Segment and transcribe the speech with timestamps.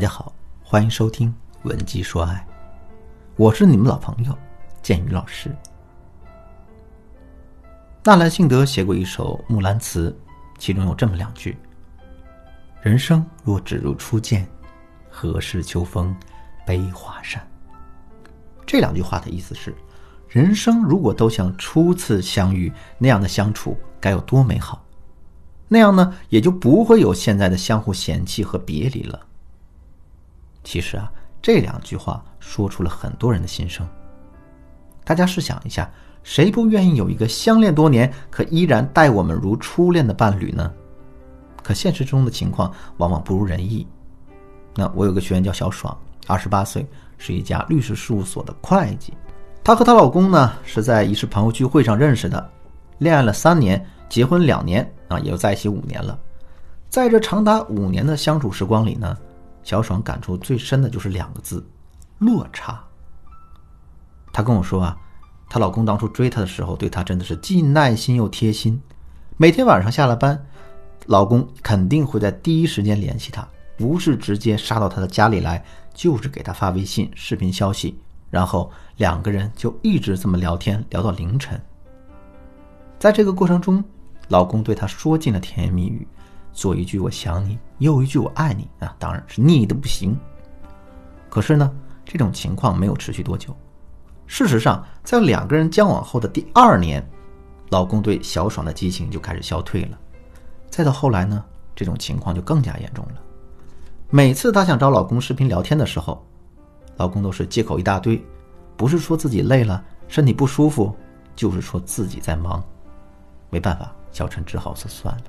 [0.00, 0.32] 大家好，
[0.64, 1.28] 欢迎收听
[1.68, 2.34] 《文姬说爱》，
[3.36, 4.34] 我是你们老朋友
[4.80, 5.54] 建宇老师。
[8.02, 10.10] 纳兰性德写过一首《木兰辞》，
[10.58, 11.54] 其中有这么两句
[12.80, 14.48] ：“人生若只如初见，
[15.10, 16.16] 何事秋风
[16.64, 17.46] 悲画扇。”
[18.64, 19.74] 这两句话的意思是，
[20.30, 24.82] 人生如果都像初次相遇那样的相处，该有多美好！
[25.68, 29.26] 那样呢，也就不会有现在的相互嫌弃和别离了。
[30.70, 31.10] 其实啊，
[31.42, 33.84] 这两句话说出了很多人的心声。
[35.02, 35.90] 大家试想一下，
[36.22, 40.72] 谁不愿意有一个相恋多年可依然待我们如初恋的伴侣呢？
[41.60, 43.84] 可现实中的情况往往不如人意。
[44.76, 46.86] 那我有个学员叫小爽，二十八岁，
[47.18, 49.12] 是一家律师事务所的会计。
[49.64, 52.48] 她和她老公呢是在一次朋友聚会上认识的，
[52.98, 54.88] 恋爱了三年，结婚两年。
[55.08, 56.16] 啊，也就在一起五年了，
[56.88, 59.18] 在这长达五年的相处时光里呢，
[59.62, 61.64] 小爽感触最深的就是两个字：
[62.18, 62.82] 落差。
[64.32, 64.96] 她跟我说啊，
[65.48, 68.80] 她老公当初追她的时候，对她真的是既耐心又贴心。
[69.36, 70.40] 每天晚上下了班，
[71.06, 77.98] 老公肯定会在第一时间联系她，不是直接杀到她的家里来，就是给她发微信、视频消息，
[78.30, 81.60] 然后两个人就一直这么聊天，聊到凌晨。
[82.98, 83.82] 在这个过程中，
[84.28, 86.06] 老公对她说尽了甜言蜜语，
[86.52, 90.18] 左一句我想你，右一句我爱你啊，当然是腻的不行。
[91.28, 91.70] 可是呢，
[92.04, 93.56] 这种情况没有持续多久。
[94.26, 97.04] 事实上，在两个人交往后的第二年，
[97.70, 99.98] 老公对小爽的激情就开始消退了。
[100.68, 103.14] 再到后来呢，这种情况就更加严重了。
[104.10, 106.24] 每次她想找老公视频聊天的时候，
[106.96, 108.24] 老公都是借口一大堆，
[108.76, 110.94] 不是说自己累了、身体不舒服，
[111.34, 112.62] 就是说自己在忙。
[113.50, 113.92] 没办法。
[114.12, 115.24] 小陈只好说算了。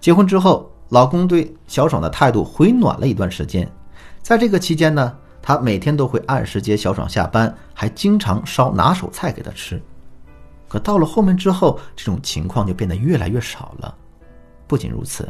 [0.00, 3.70] 结婚之后，老公对小爽的态度回暖了一段时间，
[4.22, 9.80] 在这个期间呢，他每天都会按时接小爽下班，还经常烧拿手菜给她吃。
[10.68, 13.94] 可到了后面之后，这种情况就变得越来越少了。
[14.66, 15.28] 不仅如此，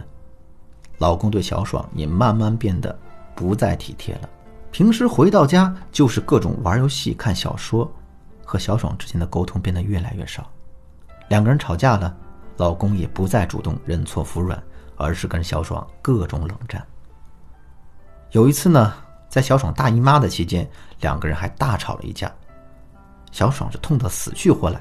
[0.98, 2.96] 老公对小爽也慢慢变得
[3.34, 4.28] 不再体贴了。
[4.70, 7.90] 平时回到家就是各种玩游戏、看小说，
[8.44, 10.48] 和小爽之间的沟通变得越来越少。
[11.28, 12.14] 两个人吵架了，
[12.60, 14.62] 老公也不再主动认错服软，
[14.98, 16.86] 而是跟小爽各种冷战。
[18.32, 18.92] 有一次呢，
[19.30, 20.68] 在小爽大姨妈的期间，
[21.00, 22.30] 两个人还大吵了一架。
[23.32, 24.78] 小爽是痛得死去活来，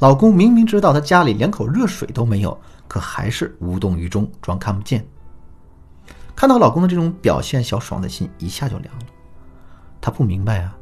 [0.00, 5.06] 老公明明知道她家里连口热水都没有，可还是无动于衷，装看不见。
[6.34, 9.04] 看到老公的这种表现，小爽的心一下就凉了。
[10.00, 10.76] 她不明白啊，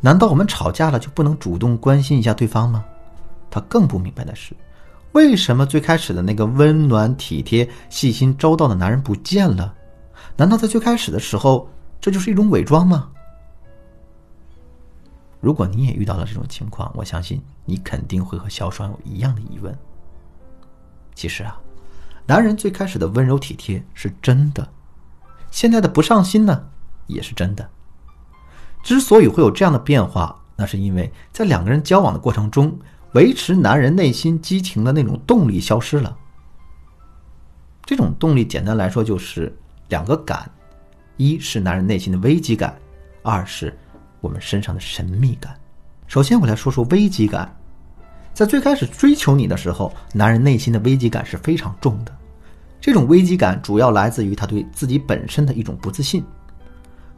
[0.00, 2.84] 难道我们吵架了就不能主动关心一下对方吗？
[3.48, 4.56] 她更不明白的是，
[5.12, 9.74] 为什么最开始的那个温暖体贴、细心周到的男人不见了？
[10.36, 11.68] 难道在最开始的时候，
[12.00, 13.10] 这就是一种伪装吗？
[15.40, 19.76] 如果你也遇到了这种情况，我相信你肯定会和小爽有一样的疑问。
[21.14, 21.58] 其实啊，
[22.26, 24.68] 男人最开始的温柔体贴是真的，
[25.50, 26.64] 现在的不上心呢，
[27.06, 27.68] 也是真的。
[28.82, 32.78] 之所以会有这样的变化，那是因为在两个人交往的过程中。
[33.12, 36.16] 维持男人内心激情的那种动力消失了。
[37.84, 39.56] 这种动力简单来说就是
[39.88, 40.50] 两个感：
[41.16, 42.76] 一是男人内心的危机感，
[43.22, 43.76] 二是
[44.20, 45.58] 我们身上的神秘感。
[46.06, 47.54] 首先，我来说说危机感。
[48.34, 52.14] 在最开始追求你的时候，男人内心的危机感是非常重的。
[52.80, 56.22] 这种危机感主要来自于他对自己本身的一种不自信，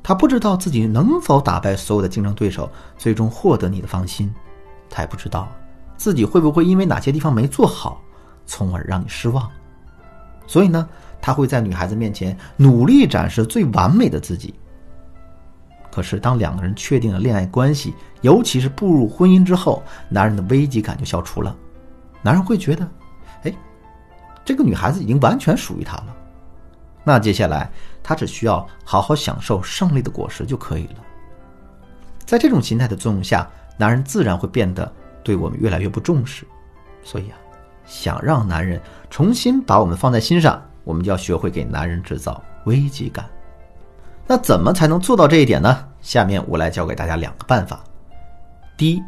[0.03, 4.33] 他不知道自己能否打败所有的竞争对手，最终获得你的芳心。
[4.89, 5.51] 他也不知道。
[6.01, 8.01] 自己会不会因为哪些地方没做好，
[8.47, 9.47] 从而让你失望？
[10.47, 10.89] 所以呢，
[11.21, 14.55] 他会在女孩子面前努力展示最完美的自己。
[15.93, 21.55] 可是，当两个人确定了恋爱关系，尤其是步入婚姻之后，男人的危机感就消除了。
[22.23, 22.89] 男人会觉得，
[23.43, 23.55] 哎，
[24.43, 26.17] 这个女孩子已经完全属于他了。
[27.05, 27.71] 那接下来，
[28.03, 31.05] 他只需要好好享受胜利的果实就可以了。
[32.25, 33.47] 在这种心态的作用下，
[33.77, 34.91] 男人自然会变得。
[35.23, 36.47] 对我们越来越不重视，
[37.03, 37.37] 所以啊，
[37.87, 38.81] 想让男人
[39.11, 43.29] 重新把我们放在心上，我们就要学会给男人制造危机感。
[44.27, 45.85] 那怎么才能做到这一点呢？
[46.01, 47.83] 下面我来教给大家两个办法。
[48.77, 49.03] 第一，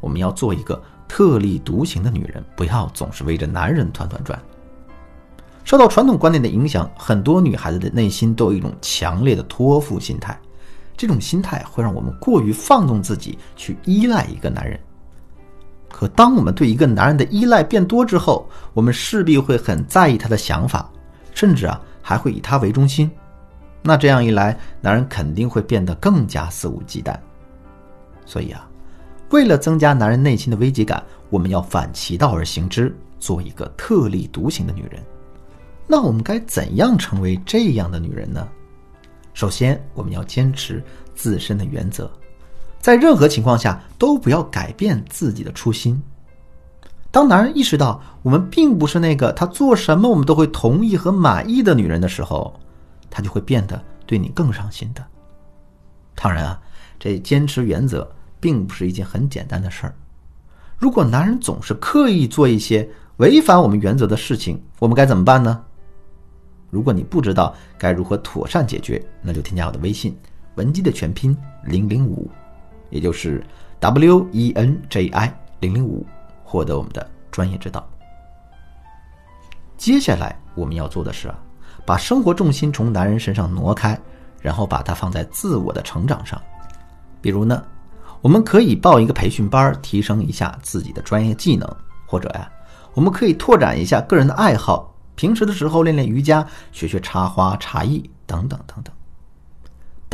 [0.00, 4.40] 我们要做一个特立独行的女人，不要总是围着男人团团转。
[5.64, 10.38] 受到传统观念的影响，很多女孩子的内心都有一种强烈的托付心态，
[10.96, 14.78] 这种心态会让我们过于放纵自己，去依赖一个男人。
[15.96, 20.90] 可当我们对一个男人的依赖变多之后，我们势必会很在意他的想法，
[21.34, 23.08] 甚至啊还会以他为中心。
[23.80, 27.16] 那这样一来，男人肯定会变得更加肆无忌惮。
[28.26, 28.68] 所以啊，
[29.30, 31.00] 为了增加男人内心的危机感，
[31.30, 35.00] 我们要反其道而行之，做一个特立独行的女人。
[35.86, 38.48] 那我们该怎样成为这样的女人呢？
[39.32, 40.82] 首先，我们要坚持
[41.14, 42.10] 自身的原则，
[42.84, 45.98] 在任何情况下都不要改变自己的初心。
[47.10, 52.52] 当男人意识到我们并不是那个他做什么我们都会同意和满意的女人的时候，
[53.08, 55.02] 他就会变得对你更上心的。
[56.14, 56.60] 当然啊，
[56.98, 58.06] 这坚持原则
[58.38, 59.94] 并不是一件很简单的事儿。
[60.76, 62.86] 如果男人总是刻意做一些
[63.16, 65.58] 违反我们原则的事情，我们该怎么办呢？
[66.68, 70.14] 如果你不知道该如何妥善解决，那就添加我的微信
[70.56, 71.34] 文姬的全拼
[71.64, 72.30] 零零五，
[72.94, 73.44] 也就是
[73.80, 75.30] W E N J I
[75.60, 76.06] 零零五。
[76.46, 77.84] 获得我们的专业指导。
[79.76, 81.36] 接下来我们要做的是啊，
[81.84, 83.98] 把生活重心从男人身上挪开，
[84.40, 86.40] 然后把它放在自我的成长上。
[87.20, 87.64] 比如呢，
[88.20, 91.66] 我们可以报一个培训班，提升一下自己的专业技能；
[92.06, 92.48] 或者呀，
[92.92, 98.94] 我们可以拓展一下个人的爱好，平时的时候练练瑜伽，学学插花、茶艺等等等等。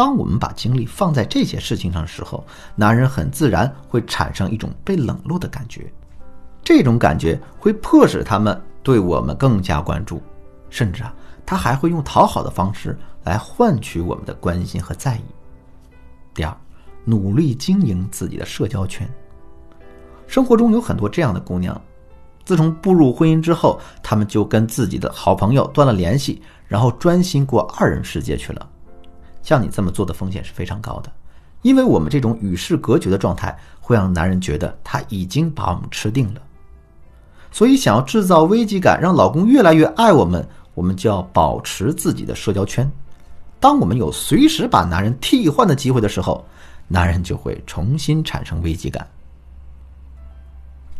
[0.00, 2.42] 当我们把精力放在这些事情上的时候，
[2.74, 5.92] 男人很自然会产生一种被冷落的感觉。
[6.64, 10.22] 这种感觉会迫使他们对我们更加关注，
[10.70, 11.12] 甚至啊，
[11.44, 15.24] 他还会用讨好的方式来换取我们的关心和在意。
[16.32, 16.56] 第二，
[17.04, 19.06] 努力经营自己的社交圈。
[20.26, 21.78] 生活中有很多这样的姑娘，
[22.46, 28.66] 自从步入婚姻之后，她们就跟自己的好朋友断了联系，然后专心过二人世界去了。
[29.42, 31.10] 像你这么做的风险是非常高的，
[31.62, 36.40] 因为我们这种与世隔绝的状态会让男人觉得他已经把我们吃定了。
[37.52, 42.88] 所以，想要制造危机感，让老公越来越爱我们，我们就要保持自己的社交圈。
[43.58, 46.46] 当我们有随时把男人替换的机会的时候，
[46.86, 49.06] 男人就会重新产生危机感。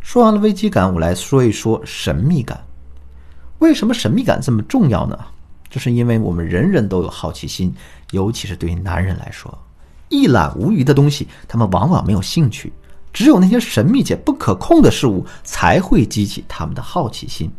[0.01, 2.61] 说完了危机感，我来说一说神秘感。
[3.61, 5.17] 为什么神秘感这么重要呢？
[5.70, 7.72] 这是因为我们人人都有好奇心，
[8.11, 9.56] 尤其是对于男人来说，
[10.08, 12.72] 一览无余的东西，他们往往没有兴趣。
[13.12, 17.50] 只有那些神秘且不可控的事物才会激起他们的好奇心。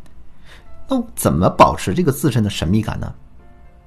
[0.88, 3.14] 那怎么保持这个自身的神秘感呢？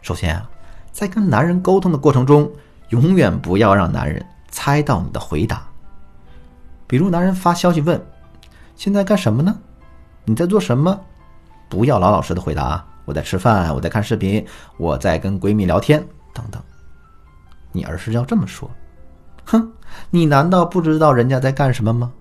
[0.03, 0.51] 首先啊，
[0.91, 2.51] 在跟男人沟通的过程中，
[2.91, 5.67] 永远不要让男人猜到你的回答。
[6.87, 8.03] 比如，男人发消息问
[8.77, 9.59] ：“现在干什么呢？
[10.25, 10.99] 你在做什么？”
[11.69, 12.87] 不要老老实的回答啊！
[13.05, 14.45] 我在吃饭，我在看视频，
[14.77, 16.63] 我在跟闺蜜聊天，等等。
[17.73, 18.71] 你而是要这么说。
[19.45, 19.73] 哼，
[20.11, 22.13] 你难道不知道人家在干什么吗？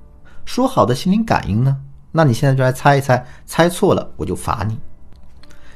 [0.46, 1.78] 说好的心灵感应呢？
[2.12, 4.78] 那你现在就来猜一猜，猜错了我就罚你。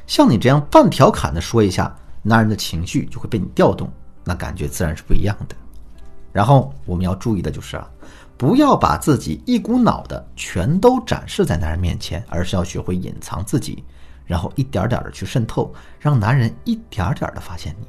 [0.06, 3.90] 像你这样半调侃的说一下，男人的情绪就会被你调动，
[4.24, 5.56] 那感觉自然是不一样的。
[6.32, 7.88] 然后我们要注意的就是啊，
[8.36, 13.82] 不要把自己一股脑的全都展示在男人面前，而是要学会隐藏自己，
[14.28, 17.86] 然后一点点的去渗透，让男人一点点的发现你。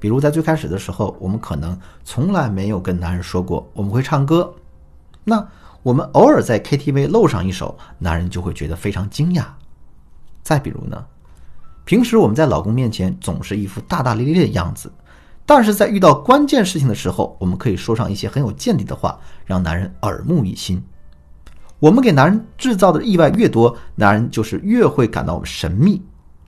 [0.00, 4.52] 比如在最开始的时候，我们可能从来没有跟男人说过我们会唱歌，
[5.22, 5.46] 那
[5.82, 9.44] 我们偶尔在 KTV 露上一首，男人就会觉得非常惊讶。
[10.42, 11.04] 再比如呢，
[11.84, 14.92] 平时我们在老公面前总是一副大大咧咧的样子，
[15.46, 20.82] 但是在遇到关键事情的时候，我们可以说上一些很有见地的话，让男人耳目一新。
[21.80, 26.02] 我们给男人制造的意外越多，男人就是越会感到我们神秘，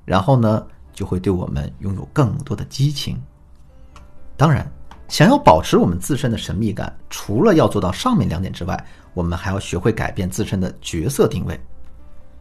[0.05, 3.17] 然后呢，就会对我们拥有更多的激情。
[4.37, 4.69] 当然，
[5.07, 8.85] 想要保持我们自身的神秘感，除了要做到上面两点之外，
[9.15, 11.61] 我们还要学会改变自身的角色定位。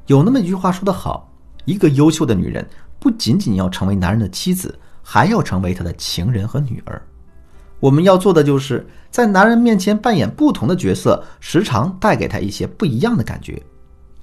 [0.08, 1.32] 有那么一句话说得好：
[1.66, 2.68] 一个优秀的女人，
[3.00, 7.00] 不仅仅要成为男人的妻子，还要成为他的情人和女儿。
[7.80, 13.62] 我们要做的就是在男人面前扮演不同的角色，时常带给他一些不一样的感觉。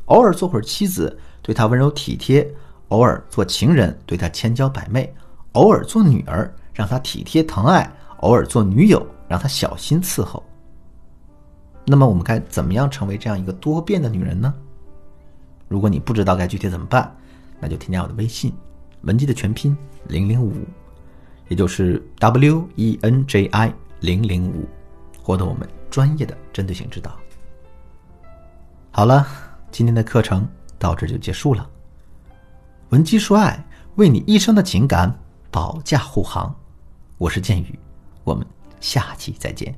[0.07, 2.45] 偶尔做会儿妻子，对他温柔体贴；
[2.89, 5.09] 偶尔做情人，对他千娇百媚；
[5.53, 6.53] 偶尔做女儿。
[6.77, 10.43] 让他体贴疼爱，偶尔做女友，让他小心伺候。
[11.87, 14.53] 那么我们该怎么样成为这样一个多变的女人呢？
[15.69, 17.11] 如果你不知道该具体怎么办，
[17.59, 18.53] 那就添加我的微信，
[19.05, 19.75] 文姬的全拼
[20.09, 20.53] 零零五，
[21.49, 24.69] 也就是 W E N J I 零零五，
[25.23, 27.17] 获得我们专业的针对性指导。
[28.91, 29.26] 好了，
[29.71, 30.49] 今天的课程
[30.79, 31.69] 到这就结束了。
[32.91, 33.65] 文姬说爱，
[33.97, 35.12] 为你一生的情感
[35.50, 36.55] 保驾护航。
[37.19, 37.79] 我是剑宇，
[38.25, 38.47] 我们
[38.81, 39.76] 下期再见。